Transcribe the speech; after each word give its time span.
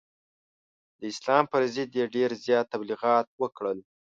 د 0.99 1.01
اسلام 1.11 1.43
پر 1.51 1.61
ضد 1.73 1.91
یې 1.99 2.05
ډېر 2.15 2.29
زیات 2.45 2.65
تبلغیات 2.73 3.27
وکړل. 3.41 3.77